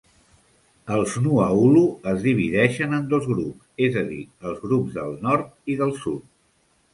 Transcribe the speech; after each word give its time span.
Els 0.93 1.17
Nuaulu 1.25 1.83
es 2.11 2.25
divideixen 2.27 2.95
en 3.01 3.05
dos 3.11 3.27
grups, 3.33 3.67
és 3.89 4.01
a 4.03 4.03
dir, 4.09 4.19
els 4.53 4.65
grups 4.67 4.97
del 4.97 5.15
Nord 5.29 5.53
i 5.75 5.77
del 5.85 5.95
Sud. 6.01 6.27